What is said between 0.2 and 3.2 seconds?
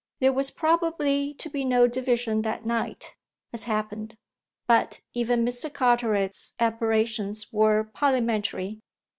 was probably to be no division that night,